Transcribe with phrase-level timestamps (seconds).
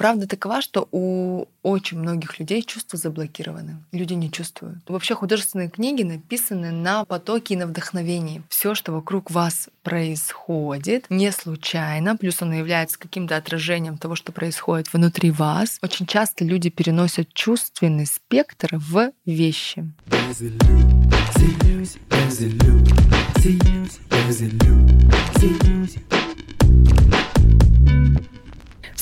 [0.00, 3.84] правда такова, что у очень многих людей чувства заблокированы.
[3.92, 4.78] Люди не чувствуют.
[4.88, 8.42] Вообще художественные книги написаны на потоке и на вдохновении.
[8.48, 14.90] Все, что вокруг вас происходит, не случайно, плюс оно является каким-то отражением того, что происходит
[14.90, 15.76] внутри вас.
[15.82, 19.84] Очень часто люди переносят чувственный спектр в вещи.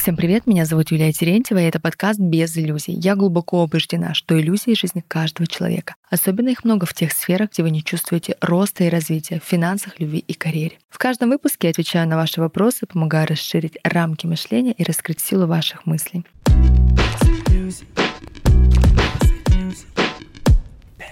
[0.08, 2.94] Всем привет, меня зовут Юлия Терентьева, и это подкаст «Без иллюзий».
[2.94, 5.96] Я глубоко убеждена, что иллюзии— жизни каждого человека.
[6.08, 10.00] Особенно их много в тех сферах, где вы не чувствуете роста и развития, в финансах,
[10.00, 10.78] любви и карьере.
[10.88, 15.46] В каждом выпуске я отвечаю на ваши вопросы, помогаю расширить рамки мышления и раскрыть силу
[15.46, 16.24] ваших мыслей.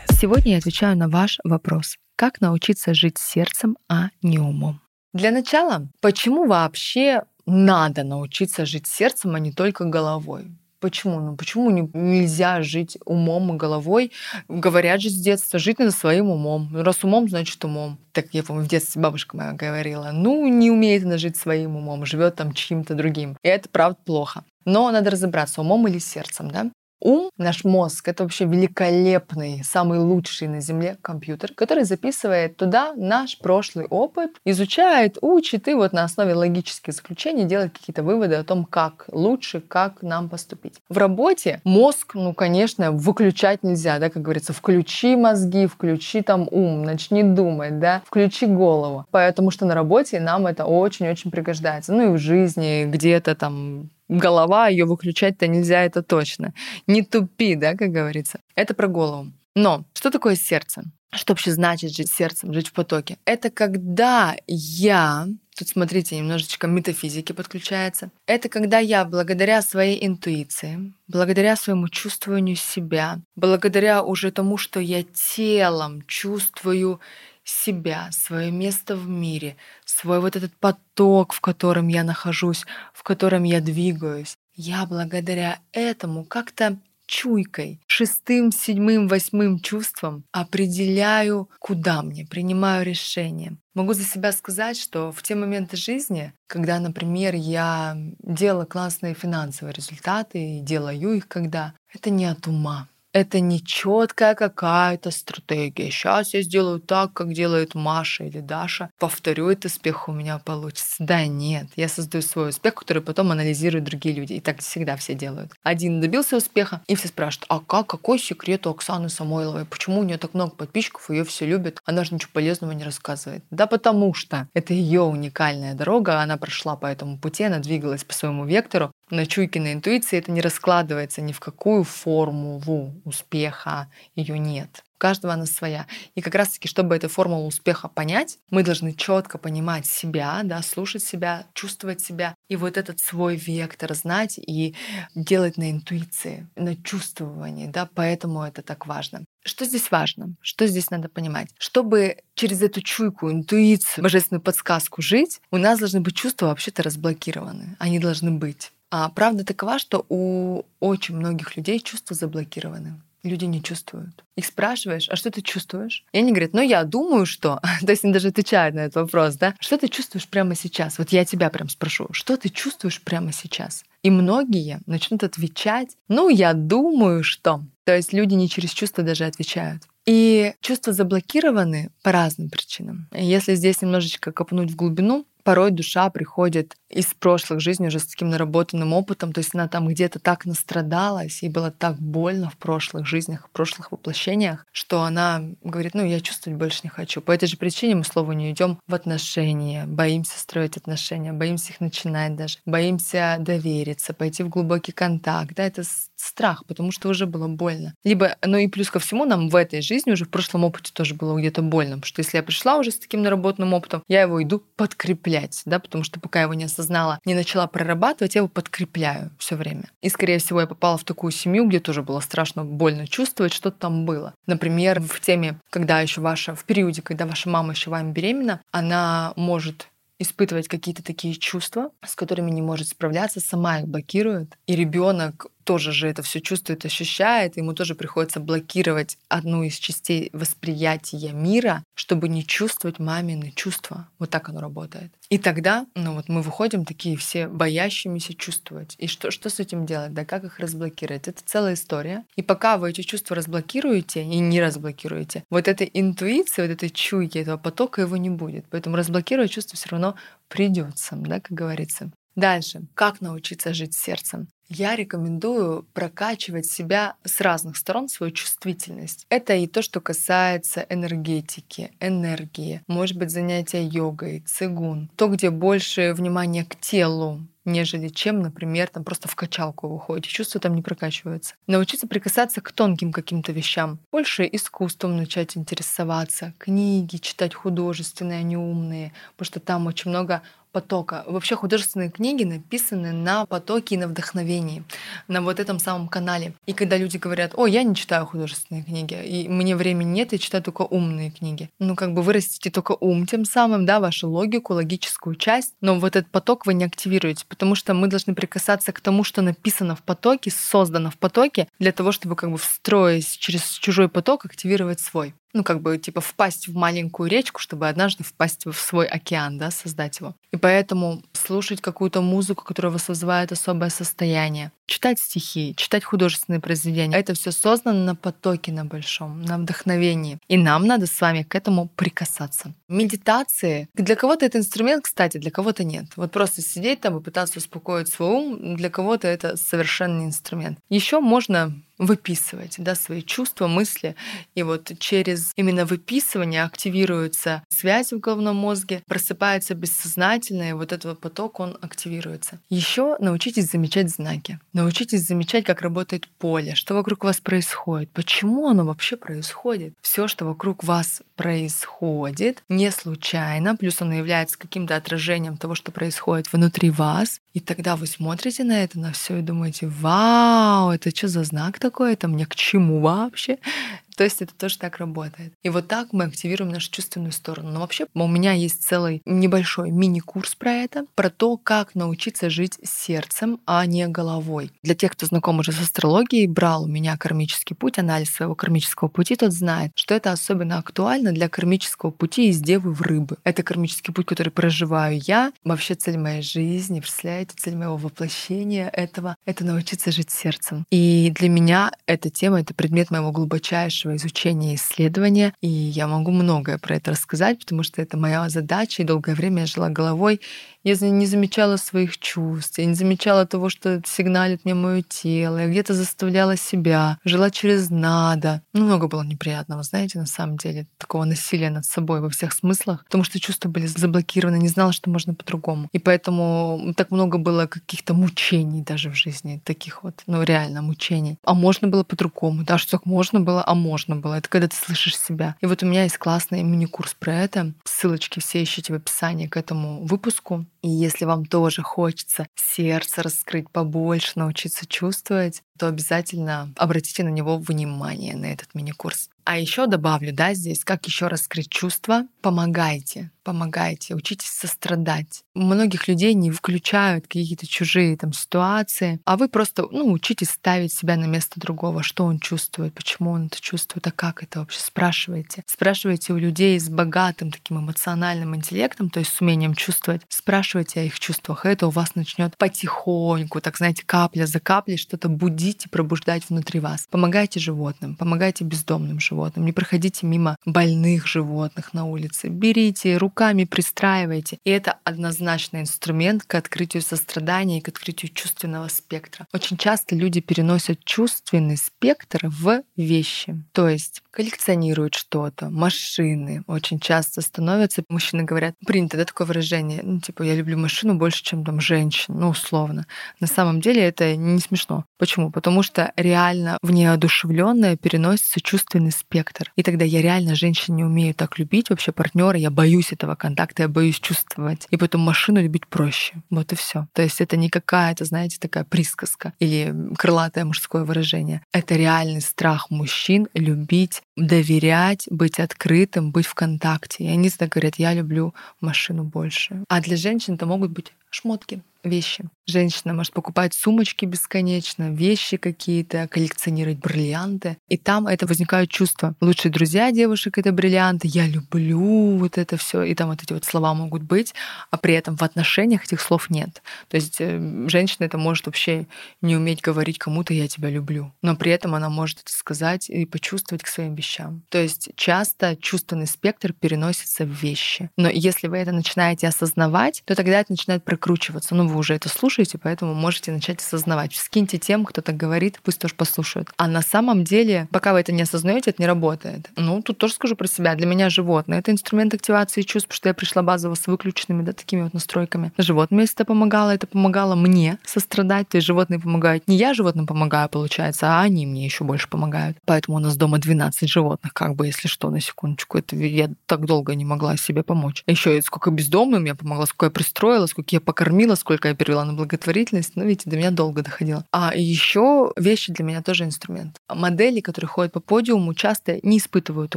[0.09, 1.99] Сегодня я отвечаю на ваш вопрос.
[2.17, 4.81] Как научиться жить сердцем, а не умом?
[5.13, 10.47] Для начала, почему вообще надо научиться жить сердцем, а не только головой.
[10.79, 11.21] Почему?
[11.21, 14.13] Ну почему не, нельзя жить умом и головой?
[14.47, 16.69] Говорят же с детства, жить надо своим умом.
[16.71, 17.99] Ну, раз умом, значит умом.
[18.13, 22.05] Так я помню, в детстве бабушка моя говорила, ну не умеет она жить своим умом,
[22.05, 23.39] живет там чьим-то другим.
[23.43, 24.45] И это правда плохо.
[24.65, 26.71] Но надо разобраться, умом или сердцем, да?
[27.01, 33.39] Ум, наш мозг, это вообще великолепный, самый лучший на Земле компьютер, который записывает туда наш
[33.39, 38.65] прошлый опыт, изучает, учит и вот на основе логических заключений делает какие-то выводы о том,
[38.65, 40.81] как лучше, как нам поступить.
[40.89, 46.83] В работе мозг, ну, конечно, выключать нельзя, да, как говорится, включи мозги, включи там ум,
[46.83, 51.93] начни думать, да, включи голову, потому что на работе нам это очень-очень пригождается.
[51.93, 56.55] Ну и в жизни где-то там голова, ее выключать-то нельзя, это точно.
[56.87, 58.41] Не тупи, да, как говорится.
[58.55, 59.33] Это про голову.
[59.55, 60.85] Но что такое сердце?
[61.13, 63.17] Что вообще значит жить сердцем, жить в потоке?
[63.25, 65.27] Это когда я,
[65.57, 73.21] тут смотрите, немножечко метафизики подключается, это когда я благодаря своей интуиции, благодаря своему чувствованию себя,
[73.35, 77.01] благодаря уже тому, что я телом чувствую
[77.47, 83.45] себя, свое место в мире, свой вот этот поток, в котором я нахожусь, в котором
[83.45, 84.37] я двигаюсь.
[84.55, 93.57] Я благодаря этому как-то чуйкой, шестым, седьмым, восьмым чувством определяю, куда мне, принимаю решение.
[93.75, 99.73] Могу за себя сказать, что в те моменты жизни, когда, например, я делала классные финансовые
[99.73, 105.91] результаты и делаю их когда, это не от ума, это не четкая какая-то стратегия.
[105.91, 108.91] Сейчас я сделаю так, как делает Маша или Даша.
[108.99, 110.97] Повторю, этот успех у меня получится.
[110.99, 114.35] Да нет, я создаю свой успех, который потом анализируют другие люди.
[114.35, 115.53] И так всегда все делают.
[115.63, 119.65] Один добился успеха, и все спрашивают, а как, какой секрет у Оксаны Самойловой?
[119.65, 121.81] Почему у нее так много подписчиков, ее все любят?
[121.87, 123.45] Она же ничего полезного не рассказывает.
[123.51, 128.13] Да потому что это ее уникальная дорога, она прошла по этому пути, она двигалась по
[128.13, 134.39] своему вектору, на чуйке, на интуиции это не раскладывается ни в какую формулу успеха, ее
[134.39, 134.83] нет.
[134.97, 135.87] У каждого она своя.
[136.15, 141.03] И как раз-таки, чтобы эту формулу успеха понять, мы должны четко понимать себя, да, слушать
[141.03, 144.75] себя, чувствовать себя, и вот этот свой вектор знать и
[145.15, 149.25] делать на интуиции, на чувствовании, да, поэтому это так важно.
[149.45, 150.35] Что здесь важно?
[150.41, 151.51] Что здесь надо понимать?
[151.59, 157.77] Чтобы через эту чуйку, интуицию, божественную подсказку жить, у нас должны быть чувства вообще-то разблокированы.
[157.79, 158.73] Они должны быть.
[158.99, 162.99] А правда такова, что у очень многих людей чувства заблокированы.
[163.23, 164.25] Люди не чувствуют.
[164.37, 166.07] Их спрашиваешь, а что ты чувствуешь?
[166.13, 167.61] И они говорят, ну я думаю, что...
[167.85, 169.55] То есть они даже отвечают на этот вопрос, да?
[169.61, 170.97] Что ты чувствуешь прямо сейчас?
[170.97, 173.85] Вот я тебя прям спрошу, что ты чувствуешь прямо сейчас?
[174.03, 177.65] И многие начнут отвечать, ну я думаю, что...
[177.85, 179.83] То есть люди не через чувства даже отвечают.
[180.07, 183.09] И чувства заблокированы по разным причинам.
[183.13, 188.31] Если здесь немножечко копнуть в глубину, порой душа приходит из прошлых жизней уже с таким
[188.31, 193.07] наработанным опытом, то есть она там где-то так настрадалась, и было так больно в прошлых
[193.07, 197.21] жизнях, в прошлых воплощениях, что она говорит, ну, я чувствовать больше не хочу.
[197.21, 201.81] По этой же причине мы, слову, не идем в отношения, боимся строить отношения, боимся их
[201.81, 205.55] начинать даже, боимся довериться, пойти в глубокий контакт.
[205.55, 205.85] Да, это
[206.17, 207.95] страх, потому что уже было больно.
[208.03, 211.15] Либо, ну и плюс ко всему, нам в этой жизни уже в прошлом опыте тоже
[211.15, 214.43] было где-то больно, потому что если я пришла уже с таким наработанным опытом, я его
[214.43, 218.41] иду подкреплять подкреплять, да, потому что пока я его не осознала, не начала прорабатывать, я
[218.41, 219.91] его подкрепляю все время.
[220.01, 223.71] И, скорее всего, я попала в такую семью, где тоже было страшно больно чувствовать, что
[223.71, 224.35] там было.
[224.47, 229.33] Например, в теме, когда еще ваша, в периоде, когда ваша мама еще вами беременна, она
[229.37, 229.89] может
[230.19, 234.57] испытывать какие-то такие чувства, с которыми не может справляться, сама их блокирует.
[234.67, 240.31] И ребенок тоже же это все чувствует, ощущает, ему тоже приходится блокировать одну из частей
[240.33, 244.09] восприятия мира, чтобы не чувствовать мамины чувства.
[244.21, 245.13] Вот так оно работает.
[245.29, 248.95] И тогда, ну вот мы выходим такие все боящимися чувствовать.
[248.99, 250.15] И что, что с этим делать?
[250.15, 251.27] Да как их разблокировать?
[251.27, 252.25] Это целая история.
[252.37, 257.39] И пока вы эти чувства разблокируете и не разблокируете, вот этой интуиции, вот этой чуйки,
[257.39, 258.67] этого потока его не будет.
[258.71, 260.15] Поэтому разблокировать чувство все равно
[260.49, 262.13] придется, да, как говорится.
[262.37, 262.83] Дальше.
[262.95, 264.49] Как научиться жить сердцем?
[264.69, 269.25] Я рекомендую прокачивать себя с разных сторон, свою чувствительность.
[269.29, 275.09] Это и то, что касается энергетики, энергии, может быть, занятия йогой, цигун.
[275.17, 280.61] То, где больше внимания к телу, нежели чем, например, там просто в качалку выходите, чувства
[280.61, 281.55] там не прокачиваются.
[281.69, 288.57] Научиться прикасаться к тонким каким-то вещам, больше искусством начать интересоваться, книги читать художественные, а не
[288.57, 290.43] умные, потому что там очень много
[290.77, 291.25] потока.
[291.27, 294.83] Вообще художественные книги написаны на потоке и на вдохновении,
[295.27, 296.53] на вот этом самом канале.
[296.67, 300.39] И когда люди говорят, о, я не читаю художественные книги, и мне времени нет, я
[300.39, 301.71] читаю только умные книги.
[301.79, 305.99] Ну, как бы вы растите только ум тем самым, да, вашу логику, логическую часть, но
[305.99, 309.97] вот этот поток вы не активируете, потому что мы должны прикасаться к тому, что написано
[309.97, 315.01] в потоке, создано в потоке, для того, чтобы как бы встроить через чужой поток, активировать
[315.01, 319.59] свой ну, как бы, типа, впасть в маленькую речку, чтобы однажды впасть в свой океан,
[319.59, 320.35] да, создать его.
[320.53, 327.17] И поэтому слушать какую-то музыку, которая вас вызывает особое состояние, читать стихи, читать художественные произведения.
[327.17, 330.39] Это все создано на потоке на большом, на вдохновении.
[330.49, 332.73] И нам надо с вами к этому прикасаться.
[332.89, 333.89] Медитации.
[333.95, 336.07] Для кого-то это инструмент, кстати, для кого-то нет.
[336.17, 340.79] Вот просто сидеть там и пытаться успокоить свой ум, для кого-то это совершенно не инструмент.
[340.89, 344.17] Еще можно выписывать да, свои чувства, мысли.
[344.55, 351.61] И вот через именно выписывание активируются связи в головном мозге, просыпается бессознательное, вот этот поток,
[351.61, 352.59] он активируется.
[352.71, 354.59] Еще научитесь замечать знаки.
[354.73, 359.95] Научитесь замечать, как работает поле, что вокруг вас происходит, почему оно вообще происходит.
[360.01, 366.53] Все, что вокруг вас происходит, не случайно, плюс оно является каким-то отражением того, что происходит
[366.53, 367.41] внутри вас.
[367.53, 371.79] И тогда вы смотрите на это, на все и думаете, вау, это что за знак
[371.79, 373.59] такой, это мне к чему вообще?
[374.17, 375.53] То есть это тоже так работает.
[375.63, 377.71] И вот так мы активируем нашу чувственную сторону.
[377.71, 382.79] Но вообще у меня есть целый небольшой мини-курс про это, про то, как научиться жить
[382.83, 384.73] сердцем, а не головой.
[384.83, 389.09] Для тех, кто знаком уже с астрологией, брал у меня кармический путь, анализ своего кармического
[389.09, 393.37] пути, тот знает, что это особенно актуально для кармического пути из Девы в Рыбы.
[393.45, 395.53] Это кармический путь, который проживаю я.
[395.65, 400.85] Вообще цель моей жизни, представляете, цель моего воплощения этого— это научиться жить сердцем.
[400.91, 405.53] И для меня эта тема— это предмет моего глубочайшего изучения и исследования.
[405.61, 409.61] И я могу многое про это рассказать, потому что это моя задача, и долгое время
[409.61, 410.41] я жила головой
[410.87, 415.69] я не замечала своих чувств, я не замечала того, что сигналит мне мое тело, я
[415.69, 418.63] где-то заставляла себя, жила через надо.
[418.73, 423.05] Ну, много было неприятного, знаете, на самом деле, такого насилия над собой во всех смыслах,
[423.05, 425.89] потому что чувства были заблокированы, не знала, что можно по-другому.
[425.93, 431.39] И поэтому так много было каких-то мучений даже в жизни, таких вот, ну, реально мучений.
[431.45, 434.35] А можно было по-другому, да, что так можно было, а можно было.
[434.35, 435.57] Это когда ты слышишь себя.
[435.61, 437.73] И вот у меня есть классный мини-курс про это.
[437.85, 440.65] Ссылочки все ищите в описании к этому выпуску.
[440.83, 447.59] И если вам тоже хочется сердце раскрыть побольше, научиться чувствовать, то обязательно обратите на него
[447.59, 449.31] внимание, на этот мини-курс.
[449.47, 452.27] А еще добавлю, да, здесь, как еще раскрыть чувства.
[452.43, 455.45] Помогайте, помогайте, учитесь сострадать.
[455.55, 461.15] Многих людей не включают какие-то чужие там ситуации, а вы просто, ну, учитесь ставить себя
[461.15, 465.63] на место другого, что он чувствует, почему он это чувствует, а как это вообще, спрашивайте.
[465.67, 471.05] Спрашивайте у людей с богатым таким эмоциональным интеллектом, то есть с умением чувствовать, спрашивайте о
[471.05, 475.89] их чувствах, это у вас начнет потихоньку, так знаете, капля за каплей что-то будить и
[475.89, 477.07] пробуждать внутри вас.
[477.11, 482.49] Помогайте животным, помогайте бездомным животным, не проходите мимо больных животных на улице.
[482.49, 484.59] Берите, руками пристраивайте.
[484.65, 489.47] И это однозначный инструмент к открытию сострадания и к открытию чувственного спектра.
[489.53, 493.63] Очень часто люди переносят чувственный спектр в вещи.
[493.73, 496.63] То есть коллекционируют что-то, машины.
[496.67, 501.43] Очень часто становятся, мужчины говорят, принято, да, такое выражение, ну, типа, я люблю машину больше,
[501.43, 503.07] чем там женщин, ну, условно.
[503.41, 505.05] На самом деле это не смешно.
[505.19, 505.51] Почему?
[505.57, 509.73] Потому что реально в неодушевленное переносится чувственный спектр.
[509.75, 513.85] И тогда я реально женщин не умею так любить, вообще партнера, я боюсь этого контакта,
[513.85, 514.87] я боюсь чувствовать.
[514.91, 516.35] И потом машину любить проще.
[516.51, 517.07] Вот и все.
[517.15, 521.63] То есть это не какая-то, знаете, такая присказка или крылатое мужское выражение.
[521.73, 527.25] Это реальный страх мужчин любить, доверять, быть открытым, быть в контакте.
[527.25, 529.83] И они всегда говорят, я люблю машину больше.
[529.89, 532.45] А для женщин это могут быть шмотки, вещи.
[532.67, 537.79] Женщина может покупать сумочки бесконечно, вещи какие-то, коллекционировать бриллианты.
[537.89, 539.35] И там это возникают чувства.
[539.41, 541.29] Лучшие друзья девушек— это бриллианты.
[541.29, 543.03] Я люблю вот это все.
[543.03, 544.55] И там вот эти вот слова могут быть,
[544.91, 546.83] а при этом в отношениях этих слов нет.
[547.09, 549.07] То есть э, женщина это может вообще
[549.43, 551.33] не уметь говорить кому-то «я тебя люблю».
[551.43, 554.63] Но при этом она может это сказать и почувствовать к своим вещам.
[554.71, 558.11] То есть часто чувственный спектр переносится в вещи.
[558.17, 561.75] Но если вы это начинаете осознавать, то тогда это начинает прокручиваться.
[561.75, 564.35] Ну, вы уже это слушаете, поэтому можете начать осознавать.
[564.35, 566.71] Скиньте тем, кто так говорит, пусть тоже послушают.
[566.77, 569.71] А на самом деле, пока вы это не осознаете, это не работает.
[569.77, 570.95] Ну, тут тоже скажу про себя.
[570.95, 575.03] Для меня животное— это инструмент активации чувств, что я пришла базово с выключенными, да, такими
[575.03, 575.73] вот настройками.
[575.79, 578.69] Животным, если это помогало, это помогало мне сострадать.
[578.69, 579.67] То есть животные помогают.
[579.67, 582.77] Не я животным помогаю, получается, а они мне еще больше помогают.
[582.85, 585.99] Поэтому у нас дома 12 животных, как бы, если что, на секундочку.
[585.99, 588.23] Это я так долго не могла себе помочь.
[588.27, 592.33] Еще сколько бездомным я помогла, сколько я пристроила, сколько я покормила, сколько я перевела на
[592.33, 593.17] благотворительность.
[593.17, 594.45] Ну, видите, до меня долго доходило.
[594.53, 596.97] А еще вещи для меня тоже инструмент.
[597.09, 599.97] Модели, которые ходят по подиуму, часто не испытывают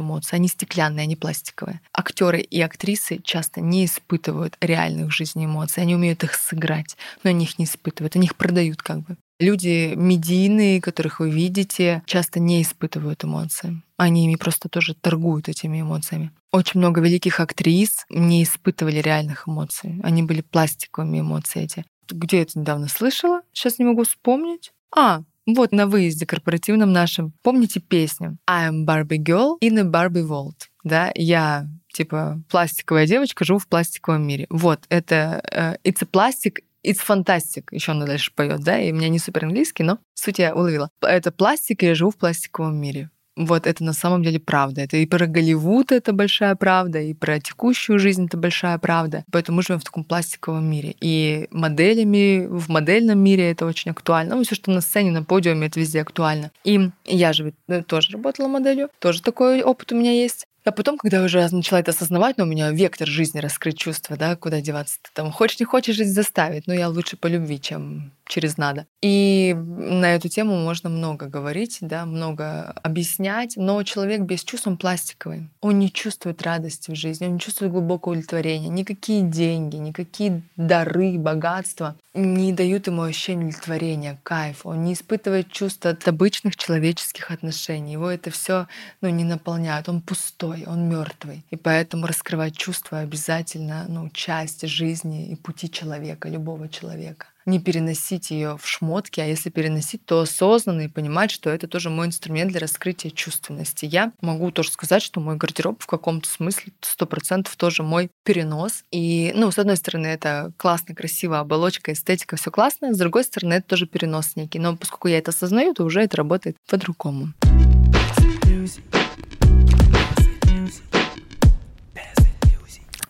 [0.00, 0.36] эмоций.
[0.36, 1.80] Они стеклянные, они пластиковые.
[1.92, 5.82] Актеры и актрисы часто не испытывают реальных в жизни эмоций.
[5.82, 8.16] Они умеют их сыграть, но они их не испытывают.
[8.16, 9.16] Они их продают как бы.
[9.40, 13.82] Люди медийные, которых вы видите, часто не испытывают эмоции.
[13.96, 16.30] Они ими просто тоже торгуют этими эмоциями.
[16.52, 19.98] Очень много великих актрис не испытывали реальных эмоций.
[20.02, 21.86] Они были пластиковыми эмоции эти.
[22.10, 23.40] Где я это недавно слышала?
[23.52, 24.72] Сейчас не могу вспомнить.
[24.94, 27.32] А, вот на выезде корпоративном нашем.
[27.42, 30.68] Помните песню I am Barbie Girl in a Barbie World?
[30.84, 34.46] Да, я типа пластиковая девочка, живу в пластиковом мире.
[34.50, 38.94] Вот, это uh, It's a plastic It's fantastic, еще она дальше поет, да, и у
[38.94, 40.90] меня не супер английский, но суть я уловила.
[41.02, 43.10] Это пластик, и я живу в пластиковом мире.
[43.36, 44.82] Вот это на самом деле правда.
[44.82, 49.24] Это и про Голливуд это большая правда, и про текущую жизнь это большая правда.
[49.32, 50.94] Поэтому мы живем в таком пластиковом мире.
[51.00, 54.36] И моделями в модельном мире это очень актуально.
[54.36, 56.50] Ну, все, что на сцене, на подиуме, это везде актуально.
[56.64, 60.46] И я же э, тоже работала моделью, тоже такой опыт у меня есть.
[60.70, 64.36] А потом, когда уже начала это осознавать, ну, у меня вектор жизни раскрыть чувства, да,
[64.36, 65.32] куда деваться ты там.
[65.32, 68.86] Хочешь, не хочешь, жизнь заставить, но я лучше по любви, чем через надо.
[69.02, 74.76] И на эту тему можно много говорить, да, много объяснять, но человек без чувств, он
[74.76, 75.50] пластиковый.
[75.60, 78.68] Он не чувствует радости в жизни, он не чувствует глубокого удовлетворения.
[78.68, 84.66] Никакие деньги, никакие дары, богатства не дают ему ощущения удовлетворения, кайф.
[84.66, 87.92] Он не испытывает чувства от обычных человеческих отношений.
[87.92, 88.66] Его это все
[89.00, 89.88] ну, не наполняет.
[89.88, 91.44] Он пустой, он мертвый.
[91.50, 98.30] И поэтому раскрывать чувства обязательно ну, часть жизни и пути человека, любого человека не переносить
[98.30, 102.50] ее в шмотки, а если переносить, то осознанно и понимать, что это тоже мой инструмент
[102.50, 103.86] для раскрытия чувственности.
[103.86, 108.84] Я могу тоже сказать, что мой гардероб в каком-то смысле сто процентов тоже мой перенос.
[108.90, 113.54] И, ну, с одной стороны, это классно, красиво, оболочка, эстетика, все классно, с другой стороны,
[113.54, 114.58] это тоже перенос некий.
[114.58, 117.32] Но поскольку я это осознаю, то уже это работает по-другому.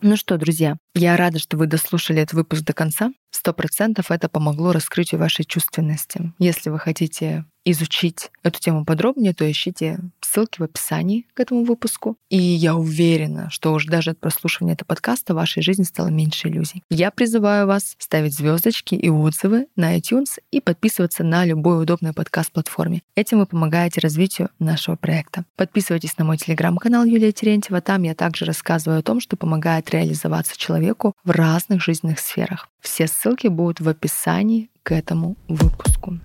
[0.03, 3.11] Ну что, друзья, я рада, что вы дослушали этот выпуск до конца.
[3.29, 6.33] Сто процентов это помогло раскрытию вашей чувственности.
[6.39, 12.17] Если вы хотите изучить эту тему подробнее, то ищите ссылки в описании к этому выпуску.
[12.29, 16.47] И я уверена, что уж даже от прослушивания этого подкаста в вашей жизни стало меньше
[16.47, 16.83] иллюзий.
[16.89, 23.01] Я призываю вас ставить звездочки и отзывы на iTunes и подписываться на любой удобной подкаст-платформе.
[23.15, 25.45] Этим вы помогаете развитию нашего проекта.
[25.55, 27.81] Подписывайтесь на мой телеграм-канал Юлия Терентьева.
[27.81, 32.69] Там я также рассказываю о том, что помогает реализоваться человеку в разных жизненных сферах.
[32.79, 36.19] Все ссылки будут в описании к этому выпуску.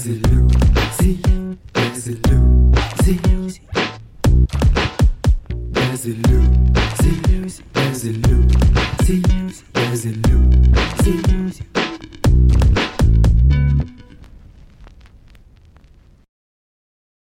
[0.00, 1.20] Is it Lucy?
[1.74, 2.30] Is it